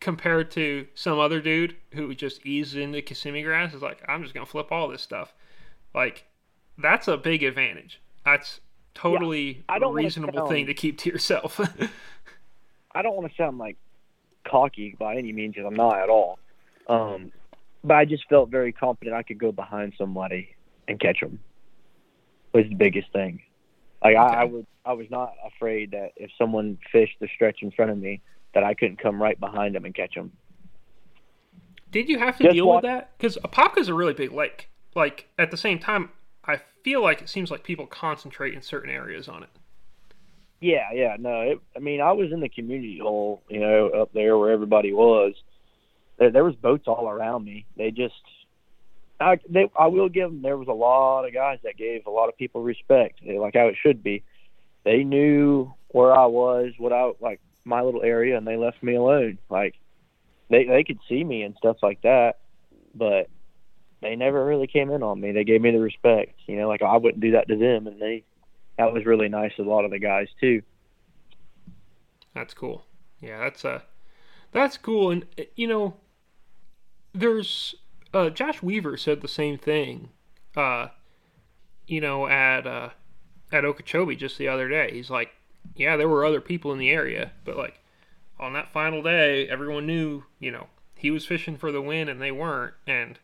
[0.00, 4.34] compared to some other dude who just eases into Kissimmee grass is like, I'm just
[4.34, 5.32] gonna flip all this stuff.
[5.94, 6.24] Like,
[6.76, 8.00] that's a big advantage.
[8.24, 8.60] That's
[8.94, 11.60] totally yeah, a reasonable sound, thing to keep to yourself.
[12.92, 13.76] I don't want to sound like
[14.44, 16.38] cocky by any means, because I'm not at all.
[16.88, 17.32] Um,
[17.88, 20.54] but I just felt very confident I could go behind somebody
[20.86, 21.40] and catch them
[22.52, 23.40] was the biggest thing.
[24.02, 24.36] Like okay.
[24.36, 27.90] I, I would, I was not afraid that if someone fished the stretch in front
[27.90, 28.20] of me,
[28.54, 30.32] that I couldn't come right behind them and catch them.
[31.90, 33.10] Did you have to Just deal walk- with that?
[33.18, 34.70] Because Apopka's a really big lake.
[34.94, 36.10] Like at the same time,
[36.44, 39.50] I feel like it seems like people concentrate in certain areas on it.
[40.60, 41.40] Yeah, yeah, no.
[41.42, 44.92] It, I mean, I was in the community hole, you know, up there where everybody
[44.92, 45.34] was.
[46.18, 47.66] There, there was boats all around me.
[47.76, 48.14] They just
[49.20, 50.42] I they I will give them.
[50.42, 53.66] There was a lot of guys that gave a lot of people respect, like how
[53.66, 54.22] it should be.
[54.84, 58.94] They knew where I was, what I like my little area, and they left me
[58.94, 59.38] alone.
[59.50, 59.74] Like
[60.50, 62.38] they they could see me and stuff like that,
[62.94, 63.28] but
[64.00, 65.32] they never really came in on me.
[65.32, 68.00] They gave me the respect, you know, like I wouldn't do that to them, and
[68.00, 68.24] they
[68.78, 69.52] that was really nice.
[69.58, 70.62] A lot of the guys too.
[72.34, 72.84] That's cool.
[73.20, 73.80] Yeah, that's uh
[74.52, 75.26] that's cool, and
[75.56, 75.96] you know,
[77.14, 77.74] there's
[78.12, 80.10] uh, Josh Weaver said the same thing.
[80.56, 80.88] Uh,
[81.86, 82.90] you know, at uh,
[83.52, 84.90] at Okeechobee just the other day.
[84.92, 85.30] He's like,
[85.74, 87.80] yeah, there were other people in the area, but like
[88.38, 92.20] on that final day, everyone knew, you know, he was fishing for the win and
[92.20, 93.18] they weren't, and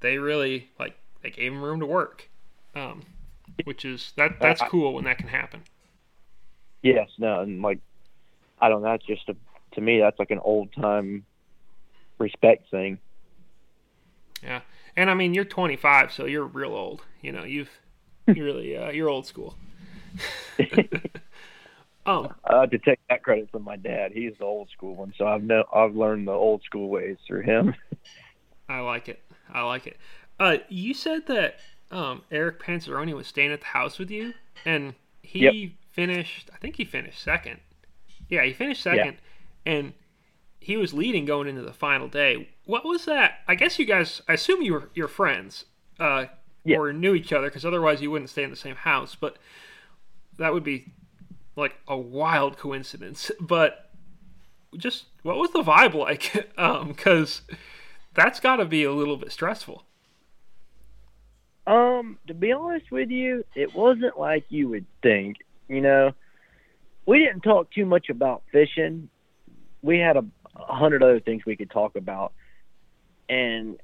[0.00, 2.28] they really like they gave him room to work,
[2.74, 3.02] um,
[3.64, 5.62] which is that that's cool when that can happen.
[6.82, 7.78] Yes, no, and like
[8.60, 9.36] I don't know, that's just a
[9.74, 11.24] to me that's like an old time
[12.22, 12.98] respect thing.
[14.42, 14.60] Yeah,
[14.96, 17.02] and I mean you're 25, so you're real old.
[17.20, 17.70] You know, you've
[18.26, 19.54] you really uh, you're old school.
[22.06, 24.12] um, I have to take that credit from my dad.
[24.12, 27.42] He's the old school one, so I've no I've learned the old school ways through
[27.42, 27.74] him.
[28.68, 29.20] I like it.
[29.52, 29.98] I like it.
[30.38, 31.56] Uh, you said that
[31.90, 35.72] um, Eric Panzeroni was staying at the house with you, and he yep.
[35.90, 36.50] finished.
[36.52, 37.60] I think he finished second.
[38.28, 39.18] Yeah, he finished second,
[39.66, 39.72] yeah.
[39.72, 39.92] and
[40.62, 42.48] he was leading going into the final day.
[42.64, 43.40] What was that?
[43.48, 44.22] I guess you guys.
[44.28, 45.64] I assume you were your friends,
[45.98, 46.26] uh,
[46.64, 46.76] yeah.
[46.76, 49.14] or knew each other, because otherwise you wouldn't stay in the same house.
[49.14, 49.36] But
[50.38, 50.92] that would be
[51.56, 53.30] like a wild coincidence.
[53.40, 53.90] But
[54.76, 56.32] just what was the vibe like?
[56.56, 57.56] Because um,
[58.14, 59.84] that's got to be a little bit stressful.
[61.66, 65.36] Um, to be honest with you, it wasn't like you would think.
[65.68, 66.12] You know,
[67.06, 69.08] we didn't talk too much about fishing.
[69.82, 70.24] We had a,
[70.56, 72.32] a hundred other things we could talk about,
[73.28, 73.78] and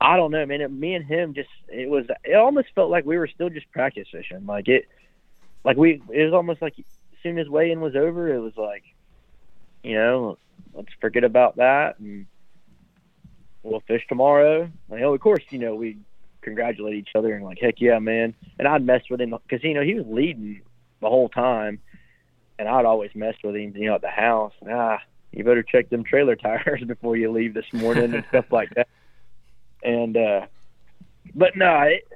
[0.00, 0.60] I don't know, man.
[0.60, 2.06] It, me and him just it was.
[2.24, 4.46] It almost felt like we were still just practice fishing.
[4.46, 4.86] Like it,
[5.64, 6.02] like we.
[6.12, 6.84] It was almost like as
[7.22, 8.84] soon as weigh-in was over, it was like,
[9.82, 10.38] you know,
[10.74, 12.26] let's forget about that and
[13.62, 14.70] we'll fish tomorrow.
[14.88, 15.98] Like, oh, of course, you know we
[16.42, 18.34] congratulate each other and like, heck yeah, man.
[18.58, 20.62] And I'd mess with him because you know he was leading
[21.00, 21.80] the whole time,
[22.58, 24.52] and I'd always mess with him, you know, at the house.
[24.60, 24.98] And Ah,
[25.36, 28.88] you better check them trailer tires before you leave this morning and stuff like that.
[29.82, 30.46] And uh,
[31.34, 32.08] but no, it,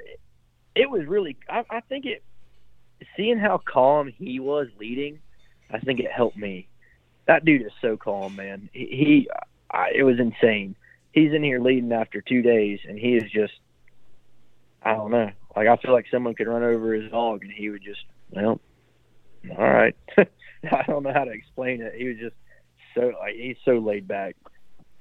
[0.74, 1.37] it was really.
[1.48, 2.24] I, I think it
[3.16, 5.20] seeing how calm he was leading.
[5.70, 6.66] I think it helped me.
[7.26, 8.70] That dude is so calm, man.
[8.72, 9.30] He, he
[9.70, 10.74] I, it was insane.
[11.12, 13.52] He's in here leading after two days, and he is just
[14.83, 15.30] I don't know.
[15.54, 18.61] Like I feel like someone could run over his dog and he would just, well,
[19.50, 19.96] all right.
[20.18, 21.94] I don't know how to explain it.
[21.96, 22.35] He was just
[22.94, 24.37] so like he's so laid back.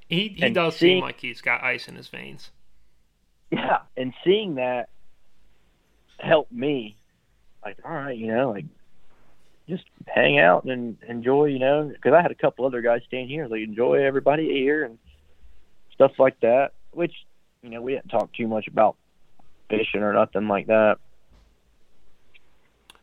[0.08, 2.52] He he and does seeing, seem like he's got ice in his veins.
[3.52, 4.90] Yeah, and seeing that
[6.20, 6.96] helped me.
[7.64, 8.66] Like, all right, you know, like
[9.68, 13.28] just hang out and enjoy, you know, because I had a couple other guys staying
[13.28, 13.48] here.
[13.48, 14.98] Like, enjoy everybody here and
[15.94, 16.72] stuff like that.
[16.92, 17.14] Which,
[17.62, 18.96] you know, we didn't talk too much about
[19.70, 20.98] fishing or nothing like that.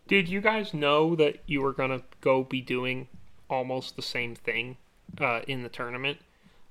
[0.09, 3.09] Did you guys know that you were gonna go be doing
[3.49, 4.77] almost the same thing
[5.21, 6.19] uh, in the tournament,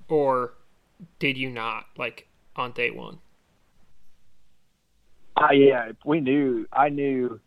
[0.08, 0.54] or
[1.20, 1.86] did you not?
[1.98, 3.20] Like on day one.
[5.38, 6.66] Uh, yeah, we knew.
[6.72, 7.40] I knew.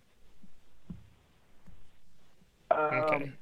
[2.70, 3.32] Um, okay.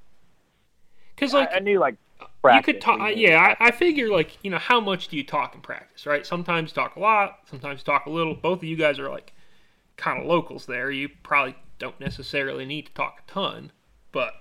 [1.14, 1.96] Because like I, I, knew like
[2.44, 3.00] you could talk.
[3.16, 6.24] Yeah, I, I, figure like you know how much do you talk in practice, right?
[6.24, 8.34] Sometimes talk a lot, sometimes talk a little.
[8.34, 9.32] Both of you guys are like
[9.96, 10.90] kind of locals there.
[10.90, 13.72] You probably don't necessarily need to talk a ton,
[14.12, 14.34] but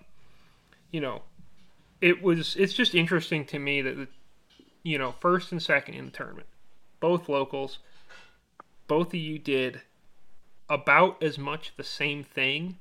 [0.92, 1.24] you know,
[2.06, 2.56] it was.
[2.56, 4.08] It's just interesting to me that
[4.84, 6.46] you know first and second in the tournament,
[7.00, 7.80] both locals,
[8.88, 9.82] both of you did
[10.70, 12.78] about as much the same thing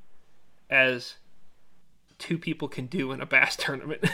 [0.68, 1.14] as
[2.18, 4.04] two people can do in a bass tournament.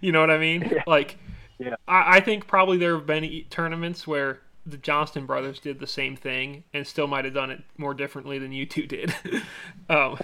[0.00, 0.62] you know what I mean?
[0.70, 0.84] Yeah.
[0.86, 1.18] Like,
[1.58, 1.74] yeah.
[1.88, 6.16] I, I, think probably there have been tournaments where the Johnston brothers did the same
[6.16, 9.14] thing and still might have done it more differently than you two did.
[9.88, 10.16] um,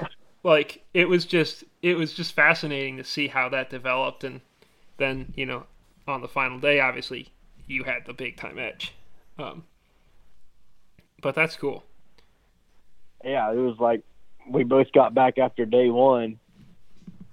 [0.47, 4.41] like it was just it was just fascinating to see how that developed, and
[4.97, 5.65] then you know
[6.07, 7.33] on the final day, obviously
[7.67, 8.95] you had the big time edge.
[9.39, 9.65] Um,
[11.21, 11.83] but that's cool.
[13.25, 14.03] Yeah, it was like
[14.49, 16.39] we both got back after day one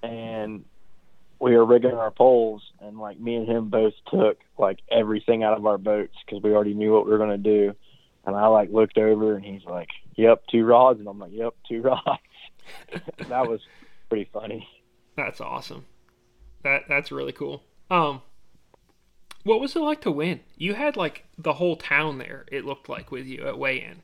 [0.02, 0.66] and
[1.40, 5.56] we were rigging our poles, and like me and him both took like everything out
[5.56, 7.76] of our boats because we already knew what we were gonna do.
[8.26, 11.54] And I like looked over, and he's like, "Yep, two rods," and I'm like, "Yep,
[11.68, 12.22] two rods."
[13.30, 13.62] that was
[14.10, 14.68] pretty funny.
[15.16, 15.86] That's awesome.
[16.64, 17.64] That that's really cool.
[17.90, 18.22] Um,
[19.44, 20.40] what was it like to win?
[20.58, 22.46] You had like the whole town there.
[22.52, 24.02] It looked like with you at weigh-in.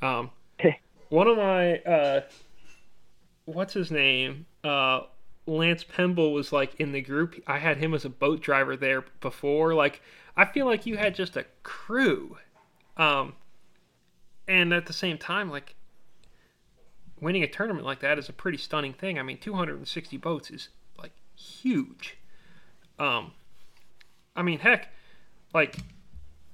[0.00, 0.30] Um,
[1.08, 2.20] one of my uh,
[3.44, 4.46] what's his name?
[4.62, 5.02] Uh,
[5.46, 7.42] Lance Pemble was like in the group.
[7.46, 9.74] I had him as a boat driver there before.
[9.74, 10.00] Like
[10.36, 12.38] I feel like you had just a crew.
[12.96, 13.34] Um
[14.46, 15.74] and at the same time like
[17.22, 19.18] winning a tournament like that is a pretty stunning thing.
[19.18, 22.18] I mean 260 boats is like huge.
[22.98, 23.32] Um
[24.36, 24.88] I mean heck
[25.54, 25.76] like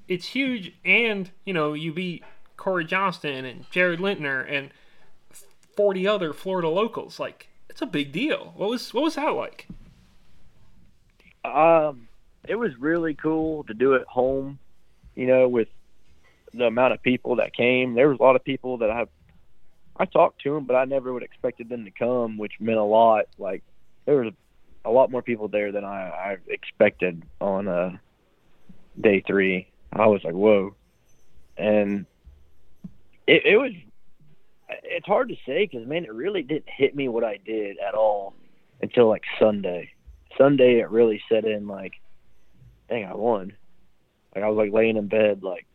[0.06, 2.22] it's huge and you know you beat
[2.56, 4.70] Cory Johnston and Jared Lintner and
[5.76, 8.52] 40 other Florida locals like it's a big deal.
[8.56, 9.66] What was what was that like?
[11.44, 12.08] Um,
[12.46, 14.58] it was really cool to do it home.
[15.14, 15.68] You know, with
[16.52, 19.06] the amount of people that came, there was a lot of people that I
[19.98, 22.84] I talked to them, but I never would expected them to come, which meant a
[22.84, 23.26] lot.
[23.38, 23.62] Like
[24.04, 24.32] there was
[24.84, 27.96] a, a lot more people there than I, I expected on uh,
[29.00, 29.68] day three.
[29.92, 30.74] I was like, whoa,
[31.56, 32.06] and
[33.26, 33.72] it, it was.
[34.84, 37.94] It's hard to say because man, it really didn't hit me what I did at
[37.94, 38.34] all
[38.82, 39.90] until like Sunday.
[40.36, 41.66] Sunday, it really set in.
[41.66, 41.94] Like,
[42.88, 43.54] dang, I won.
[44.34, 45.66] Like I was like laying in bed, like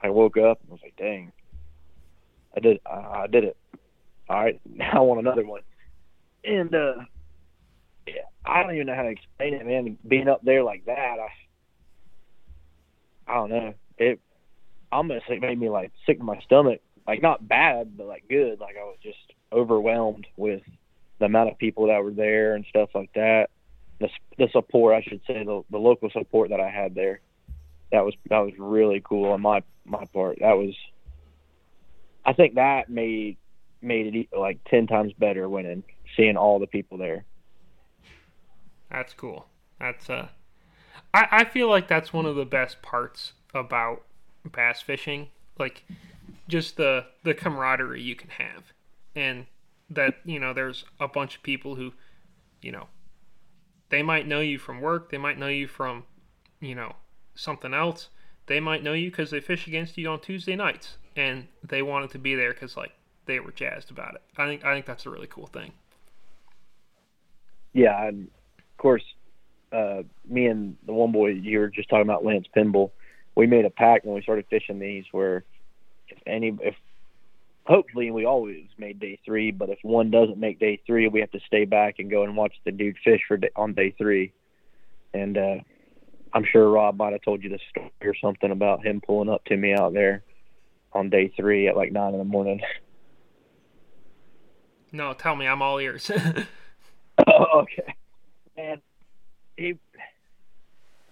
[0.00, 1.32] I woke up and was like, dang,
[2.58, 3.56] I did, I, did it.
[4.28, 5.60] All right, now I want another one.
[6.44, 6.94] And uh,
[8.06, 9.96] yeah, I don't even know how to explain it, man.
[10.06, 11.28] Being up there like that, I,
[13.30, 13.74] I don't know.
[13.98, 14.20] It,
[14.92, 16.80] say, it made me like sick to my stomach.
[17.06, 18.60] Like not bad, but like good.
[18.60, 19.18] Like I was just
[19.52, 20.62] overwhelmed with
[21.20, 23.50] the amount of people that were there and stuff like that.
[24.00, 27.20] The the support, I should say, the the local support that I had there.
[27.92, 30.38] That was that was really cool on my my part.
[30.40, 30.74] That was,
[32.24, 33.36] I think that made
[33.80, 35.84] made it like ten times better winning,
[36.16, 37.24] seeing all the people there.
[38.90, 39.46] That's cool.
[39.78, 40.28] That's uh,
[41.14, 44.02] I I feel like that's one of the best parts about
[44.44, 45.28] bass fishing,
[45.58, 45.84] like
[46.48, 48.72] just the the camaraderie you can have,
[49.14, 49.46] and
[49.90, 51.92] that you know there's a bunch of people who,
[52.60, 52.88] you know,
[53.90, 56.04] they might know you from work, they might know you from,
[56.60, 56.96] you know,
[57.34, 58.08] something else.
[58.48, 62.10] They might know you because they fish against you on Tuesday nights, and they wanted
[62.10, 62.92] to be there because like
[63.26, 64.22] they were jazzed about it.
[64.36, 65.72] I think I think that's a really cool thing.
[67.74, 69.04] Yeah, and of course,
[69.70, 72.90] uh, me and the one boy you were just talking about, Lance Pinball,
[73.36, 75.44] we made a pact when we started fishing these where
[76.08, 76.74] if any if
[77.66, 81.30] hopefully we always made day three, but if one doesn't make day three, we have
[81.32, 84.32] to stay back and go and watch the dude fish for day, on day three.
[85.12, 85.56] And uh,
[86.32, 89.44] I'm sure Rob might have told you the story or something about him pulling up
[89.46, 90.22] to me out there
[90.92, 92.60] on day three at like nine in the morning.
[94.90, 96.10] No, tell me, I'm all ears.
[97.26, 97.94] oh, okay,
[98.56, 98.80] man,
[99.54, 99.78] he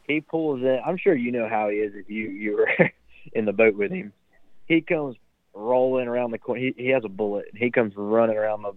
[0.09, 0.81] he pulls in.
[0.83, 2.91] I'm sure you know how he is if you you were
[3.35, 4.15] in the boat with him.
[4.65, 5.17] He comes
[5.53, 6.61] rolling around the corner.
[6.61, 7.47] He he has a bullet.
[7.55, 8.73] He comes running around the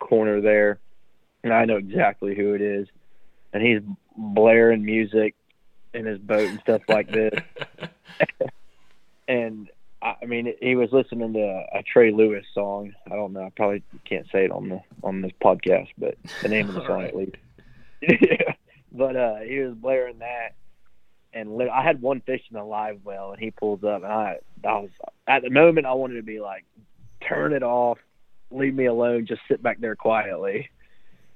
[0.00, 0.80] corner there,
[1.44, 2.88] and I know exactly who it is.
[3.52, 3.82] And he's
[4.16, 5.36] blaring music
[5.94, 7.40] in his boat and stuff like this.
[9.28, 9.70] and
[10.02, 12.94] I mean, he was listening to a Trey Lewis song.
[13.10, 13.42] I don't know.
[13.42, 16.86] I probably can't say it on the on this podcast, but the name of the
[16.86, 17.08] song right.
[17.08, 17.36] at least.
[18.02, 18.54] yeah.
[18.92, 20.54] But uh, he was blaring that,
[21.32, 24.38] and I had one fish in the live well, and he pulls up, and I,
[24.64, 24.90] I was
[25.28, 26.64] at the moment I wanted to be like,
[27.28, 27.98] turn it off,
[28.50, 30.70] leave me alone, just sit back there quietly.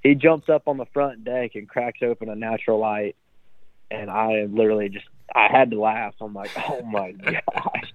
[0.01, 3.15] He jumps up on the front deck and cracks open a natural light,
[3.91, 6.13] and I literally just I had to laugh.
[6.21, 7.11] I'm like, oh my
[7.53, 7.93] gosh,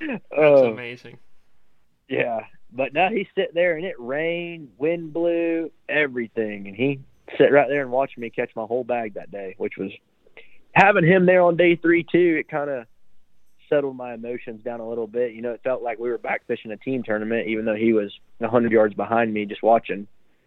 [0.00, 1.18] that's uh, amazing.
[2.08, 2.40] Yeah,
[2.72, 7.00] but now he sit there and it rained, wind blew, everything, and he
[7.38, 9.90] sit right there and watched me catch my whole bag that day, which was
[10.72, 12.36] having him there on day three too.
[12.40, 12.86] It kind of
[13.68, 15.32] settled my emotions down a little bit.
[15.32, 17.92] You know, it felt like we were back fishing a team tournament, even though he
[17.92, 20.06] was a hundred yards behind me, just watching,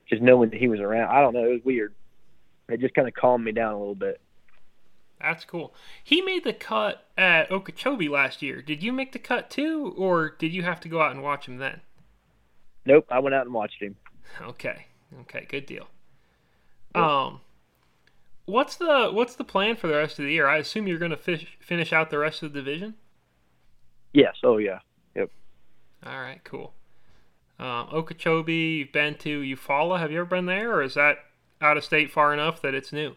[0.09, 1.09] just knowing that he was around.
[1.09, 1.93] I don't know, it was weird.
[2.69, 4.19] It just kind of calmed me down a little bit.
[5.19, 5.73] That's cool.
[6.03, 8.61] He made the cut at Okeechobee last year.
[8.61, 11.47] Did you make the cut too, or did you have to go out and watch
[11.47, 11.81] him then?
[12.85, 13.95] Nope, I went out and watched him.
[14.41, 14.85] Okay,
[15.21, 15.87] okay, good deal.
[16.95, 17.03] Yep.
[17.03, 17.41] Um,
[18.45, 20.47] what's the what's the plan for the rest of the year?
[20.47, 22.95] I assume you're going to fish finish out the rest of the division.
[24.13, 24.37] Yes.
[24.43, 24.79] Oh yeah.
[25.15, 25.31] Yep.
[26.05, 26.41] All right.
[26.43, 26.73] Cool.
[27.59, 29.99] Um, Okeechobee, you've been to Eufaula.
[29.99, 31.17] Have you ever been there, or is that
[31.59, 33.15] out of state far enough that it's new?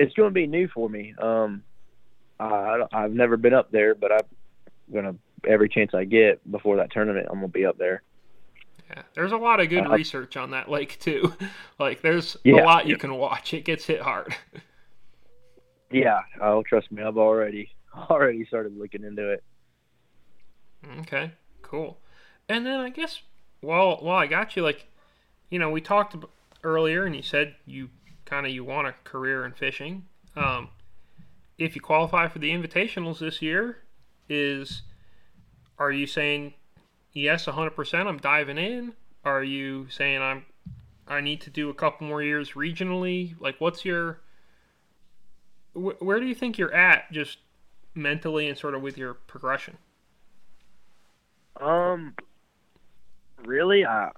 [0.00, 1.14] It's going to be new for me.
[1.20, 1.62] Um,
[2.40, 4.24] I, I've never been up there, but I'm
[4.92, 5.14] gonna
[5.46, 8.02] every chance I get before that tournament, I'm gonna be up there.
[8.88, 11.34] Yeah, there's a lot of good uh, research on that lake too.
[11.78, 12.98] like, there's yeah, a lot you yeah.
[12.98, 13.52] can watch.
[13.52, 14.34] It gets hit hard.
[15.90, 17.70] yeah, oh, trust me, I've already
[18.10, 19.44] already started looking into it.
[21.00, 21.98] Okay, cool.
[22.48, 23.20] And then I guess,
[23.62, 24.62] well, well, I got you.
[24.62, 24.86] Like,
[25.50, 26.16] you know, we talked
[26.64, 27.90] earlier, and you said you
[28.30, 30.06] kind of you want a career in fishing.
[30.36, 30.68] Um,
[31.58, 33.78] if you qualify for the invitationals this year,
[34.28, 34.82] is
[35.78, 36.54] are you saying
[37.12, 38.06] yes, 100%?
[38.06, 38.94] I'm diving in.
[39.24, 40.46] Are you saying I'm
[41.08, 43.34] I need to do a couple more years regionally?
[43.40, 44.20] Like, what's your
[45.74, 47.38] wh- where do you think you're at, just
[47.94, 49.76] mentally and sort of with your progression?
[51.60, 52.14] Um,
[53.44, 54.10] really, I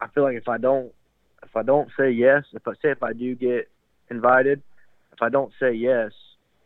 [0.00, 0.92] I feel like if I don't
[1.44, 3.68] if I don't say yes, if I say if I do get
[4.10, 4.62] invited,
[5.12, 6.12] if I don't say yes,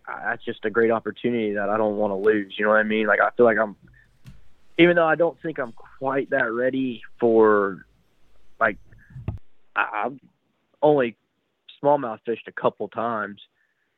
[0.07, 2.55] I, that's just a great opportunity that I don't want to lose.
[2.59, 3.07] You know what I mean?
[3.07, 3.77] Like I feel like I'm,
[4.79, 7.87] even though I don't think I'm quite that ready for,
[8.59, 8.79] like,
[9.77, 10.19] I, I've
[10.83, 11.17] only
[11.83, 13.41] smallmouth fished a couple times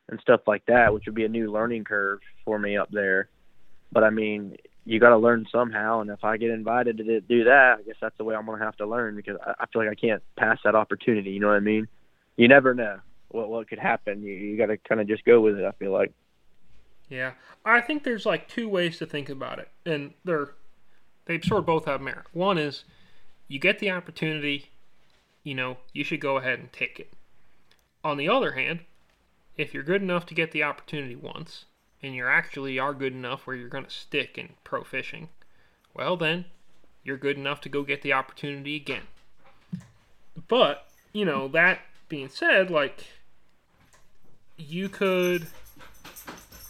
[0.09, 3.29] and stuff like that, which would be a new learning curve for me up there.
[3.91, 4.57] But I mean,
[4.87, 7.97] you got to learn somehow, and if I get invited to do that, I guess
[8.01, 10.23] that's the way I'm going to have to learn because I, feel like I can't
[10.37, 11.31] pass that opportunity.
[11.31, 11.89] You know what I mean?
[12.37, 14.23] You never know what what could happen.
[14.23, 15.65] You you got to kind of just go with it.
[15.65, 16.13] I feel like.
[17.09, 17.33] Yeah,
[17.65, 20.51] I think there's like two ways to think about it, and they're
[21.27, 22.27] they sort of both have merit.
[22.33, 22.85] One is
[23.49, 24.71] you get the opportunity,
[25.43, 27.13] you know, you should go ahead and take it.
[28.05, 28.81] On the other hand,
[29.57, 31.65] if you're good enough to get the opportunity once,
[32.03, 35.29] and you actually are good enough where you're going to stick in pro fishing,
[35.95, 36.47] well then
[37.05, 39.03] you're good enough to go get the opportunity again.
[40.49, 43.07] But, you know, that being said, like
[44.57, 45.47] you could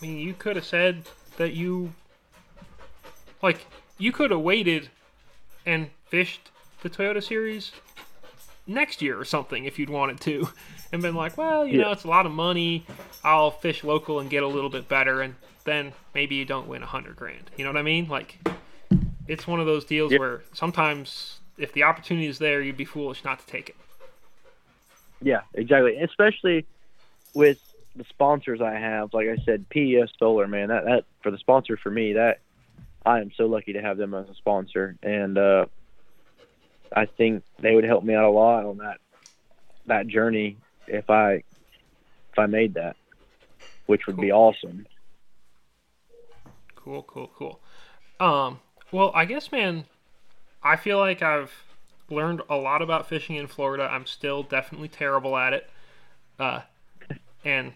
[0.00, 1.04] I mean, you could have said
[1.36, 1.92] that you
[3.42, 3.66] like
[3.98, 4.90] you could have waited
[5.64, 6.50] and fished
[6.82, 7.72] the Toyota Series
[8.66, 10.48] next year or something if you'd wanted to
[10.92, 11.86] and been like, well, you yeah.
[11.86, 12.86] know, it's a lot of money.
[13.24, 16.82] I'll fish local and get a little bit better and then maybe you don't win
[16.82, 17.50] a hundred grand.
[17.56, 18.08] You know what I mean?
[18.08, 18.38] Like
[19.28, 20.18] it's one of those deals yeah.
[20.18, 23.76] where sometimes if the opportunity is there, you'd be foolish not to take it.
[25.22, 25.96] Yeah, exactly.
[25.96, 26.66] Especially
[27.34, 27.58] with
[27.96, 31.76] the sponsors I have, like I said, PES Solar, man, that that for the sponsor
[31.76, 32.40] for me, that
[33.04, 35.66] I am so lucky to have them as a sponsor, and uh,
[36.92, 38.98] I think they would help me out a lot on that
[39.86, 40.56] that journey
[40.86, 42.96] if I if I made that,
[43.86, 44.24] which would cool.
[44.24, 44.86] be awesome.
[46.74, 47.60] Cool, cool, cool.
[48.20, 48.60] Um,
[48.92, 49.86] well, I guess, man,
[50.62, 51.64] I feel like I've
[52.08, 53.88] learned a lot about fishing in Florida.
[53.90, 55.68] I'm still definitely terrible at it.
[56.38, 56.60] Uh,
[57.44, 57.72] and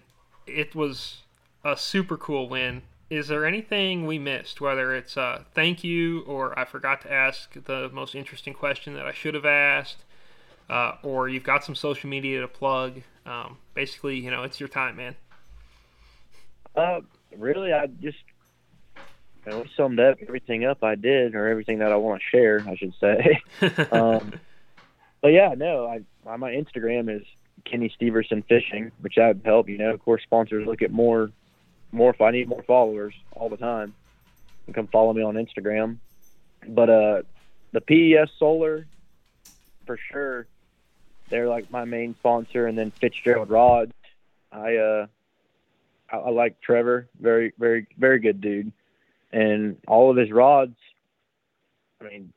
[0.46, 1.22] it was
[1.64, 2.82] a super cool win.
[3.11, 7.52] Is there anything we missed, whether it's uh, thank you or I forgot to ask
[7.64, 10.04] the most interesting question that I should have asked,
[10.68, 13.02] uh, or you've got some social media to plug?
[13.26, 15.16] Um, basically, you know, it's your time, man.
[16.76, 17.00] Uh,
[17.36, 18.18] really, I just
[19.44, 22.64] you know, summed up everything up I did, or everything that I want to share,
[22.66, 23.40] I should say.
[23.90, 24.34] um,
[25.20, 27.26] but yeah, no, I my Instagram is
[27.64, 29.68] Kennie Steverson Fishing, which that would help.
[29.68, 31.30] You know, of course, sponsors look at more,
[31.93, 33.95] more if I need more followers all the time,
[34.72, 35.97] come follow me on Instagram.
[36.66, 37.22] But uh,
[37.72, 38.86] the PES Solar,
[39.86, 40.47] for sure,
[41.28, 43.93] they're like my main sponsor, and then Fitzgerald Rods.
[44.53, 45.07] I uh,
[46.12, 48.72] I, I like Trevor, very, very, very good dude,
[49.32, 50.76] and all of his rods.
[52.01, 52.32] I mean,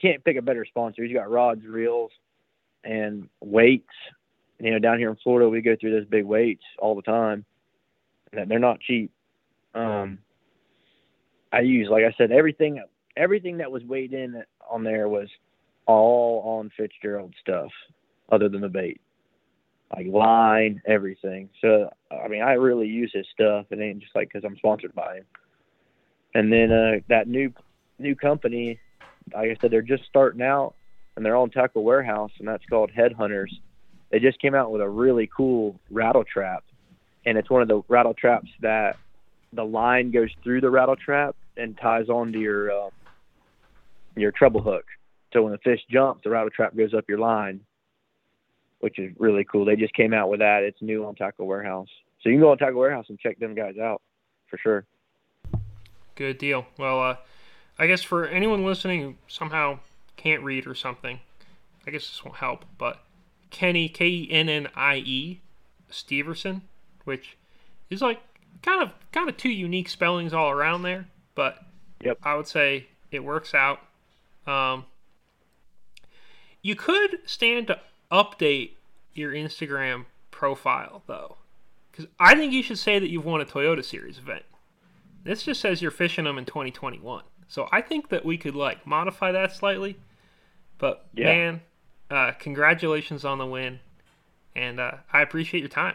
[0.00, 1.04] can't pick a better sponsor.
[1.04, 2.10] He's got rods, reels,
[2.82, 3.92] and weights
[4.58, 7.44] you know, down here in Florida, we go through those big weights all the time,
[8.38, 9.10] and they're not cheap.
[9.74, 10.18] Um,
[11.52, 12.82] I use, like I said, everything,
[13.16, 15.28] everything that was weighed in on there was
[15.86, 17.70] all on Fitzgerald stuff,
[18.30, 19.00] other than the bait,
[19.94, 21.48] like line, everything.
[21.60, 23.66] So, I mean, I really use his stuff.
[23.70, 25.24] It ain't just like because I'm sponsored by him.
[26.34, 27.52] And then uh, that new
[27.98, 28.80] new company,
[29.32, 30.74] like I said, they're just starting out,
[31.16, 33.50] and they're on Tackle Warehouse, and that's called Headhunters
[34.14, 36.62] they just came out with a really cool rattle trap,
[37.26, 38.96] and it's one of the rattle traps that
[39.52, 42.90] the line goes through the rattle trap and ties onto your uh,
[44.16, 44.84] your treble hook.
[45.32, 47.60] So when the fish jumps, the rattle trap goes up your line,
[48.80, 49.64] which is really cool.
[49.64, 50.62] They just came out with that.
[50.62, 51.88] It's new on Tackle Warehouse,
[52.22, 54.02] so you can go on Tackle Warehouse and check them guys out
[54.48, 54.84] for sure.
[56.14, 56.66] Good deal.
[56.78, 57.16] Well, uh,
[57.78, 59.80] I guess for anyone listening who somehow
[60.16, 61.20] can't read or something,
[61.86, 63.02] I guess this won't help, but
[63.50, 65.40] Kennie K E N N I E
[65.90, 66.62] Steverson,
[67.04, 67.36] which
[67.90, 68.20] is like
[68.62, 71.62] kind of kind of two unique spellings all around there, but
[72.00, 72.18] yep.
[72.22, 73.80] I would say it works out.
[74.46, 74.86] Um,
[76.62, 77.80] you could stand to
[78.10, 78.70] update
[79.14, 81.36] your Instagram profile though,
[81.90, 84.44] because I think you should say that you've won a Toyota Series event.
[85.22, 88.86] This just says you're fishing them in 2021, so I think that we could like
[88.86, 89.96] modify that slightly.
[90.78, 91.26] But yeah.
[91.26, 91.60] man,
[92.10, 93.80] uh, congratulations on the win,
[94.56, 95.94] and uh, I appreciate your time.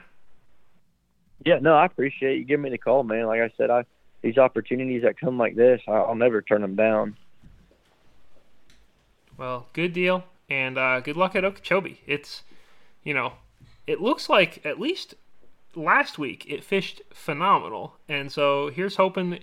[1.46, 3.26] Yeah, no, I appreciate you giving me the call, man.
[3.26, 3.86] Like I said, I
[4.22, 7.16] these opportunities that come like this, I'll never turn them down.
[9.38, 12.02] Well, good deal, and uh, good luck at Okeechobee.
[12.06, 12.44] It's,
[13.04, 13.34] you know,
[13.88, 15.16] it looks like at least
[15.76, 19.40] last week it fished phenomenal, and so here's hoping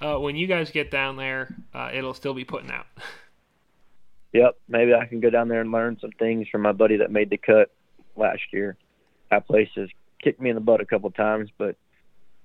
[0.00, 2.86] uh, when you guys get down there, uh, it'll still be putting out.
[4.34, 7.10] Yep, maybe I can go down there and learn some things from my buddy that
[7.10, 7.70] made the cut
[8.16, 8.78] last year.
[9.30, 9.90] That place is
[10.22, 11.76] kicked me in the butt a couple times, but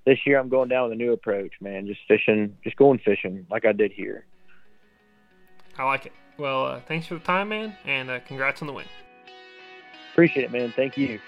[0.05, 1.85] this year I'm going down with a new approach, man.
[1.87, 4.25] Just fishing, just going fishing like I did here.
[5.77, 6.13] I like it.
[6.37, 8.85] Well, uh, thanks for the time, man, and uh, congrats on the win.
[10.11, 10.73] Appreciate it, man.
[10.75, 11.19] Thank you.